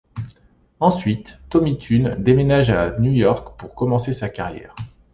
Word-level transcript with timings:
Ensuite, 0.79 1.37
Tommy 1.51 1.77
Tune 1.77 2.15
déménage 2.17 2.71
à 2.71 2.97
New 2.97 3.11
York 3.11 3.55
pour 3.59 3.75
commencer 3.75 4.13
sa 4.13 4.29
carrière. 4.29 4.73